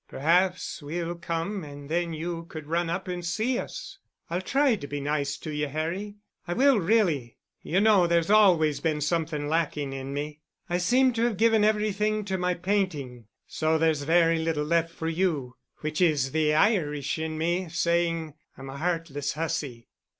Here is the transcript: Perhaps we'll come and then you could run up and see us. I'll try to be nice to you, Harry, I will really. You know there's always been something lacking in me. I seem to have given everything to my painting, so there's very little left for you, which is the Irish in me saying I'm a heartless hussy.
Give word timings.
Perhaps 0.07 0.81
we'll 0.81 1.13
come 1.13 1.63
and 1.63 1.87
then 1.87 2.11
you 2.11 2.45
could 2.45 2.65
run 2.65 2.89
up 2.89 3.07
and 3.07 3.23
see 3.23 3.59
us. 3.59 3.99
I'll 4.31 4.41
try 4.41 4.75
to 4.75 4.87
be 4.87 4.99
nice 4.99 5.37
to 5.37 5.53
you, 5.53 5.67
Harry, 5.67 6.15
I 6.47 6.53
will 6.55 6.79
really. 6.79 7.37
You 7.61 7.81
know 7.81 8.07
there's 8.07 8.31
always 8.31 8.79
been 8.79 9.01
something 9.01 9.47
lacking 9.47 9.93
in 9.93 10.11
me. 10.11 10.39
I 10.67 10.79
seem 10.79 11.13
to 11.13 11.23
have 11.25 11.37
given 11.37 11.63
everything 11.63 12.25
to 12.25 12.39
my 12.39 12.55
painting, 12.55 13.27
so 13.45 13.77
there's 13.77 14.01
very 14.01 14.39
little 14.39 14.65
left 14.65 14.89
for 14.89 15.07
you, 15.07 15.57
which 15.81 16.01
is 16.01 16.31
the 16.31 16.51
Irish 16.55 17.19
in 17.19 17.37
me 17.37 17.69
saying 17.69 18.33
I'm 18.57 18.71
a 18.71 18.77
heartless 18.77 19.33
hussy. 19.33 19.87